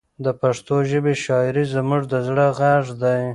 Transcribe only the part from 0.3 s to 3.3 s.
پښتو ژبې شاعري زموږ د زړه غږ دی.